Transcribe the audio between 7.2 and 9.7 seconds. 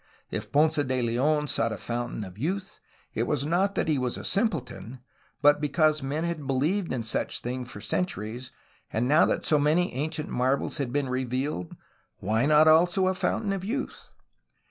a thing for centuries, and now that so